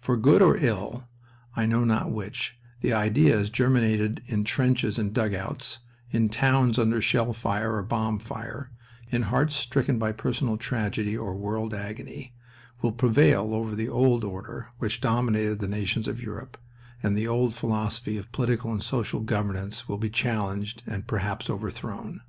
[0.00, 1.04] For good or ill,
[1.54, 5.78] I know not which, the ideas germinated in trenches and dugouts,
[6.10, 8.72] in towns under shell fire or bomb fire,
[9.12, 12.34] in hearts stricken by personal tragedy or world agony,
[12.80, 16.58] will prevail over the old order which dominated the nations of Europe,
[17.00, 22.20] and the old philosophy of political and social governance will be challenged and perhaps overthrown.